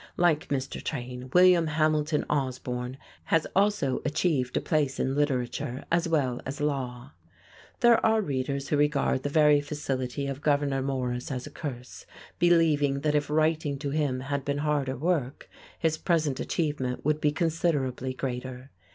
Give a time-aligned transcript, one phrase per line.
[0.17, 0.83] Like Mr.
[0.83, 7.11] Train, William Hamilton Osborne has also achieved a place in Literature as well as Law.
[7.13, 7.29] [Illustration:
[7.75, 11.51] ARTHUR TRAIN] There are readers who regard the very facility of Gouverneur Morris as a
[11.51, 12.07] curse,
[12.39, 17.31] believing that if writing to him had been harder work, his present achievement would be
[17.31, 18.71] considerably greater.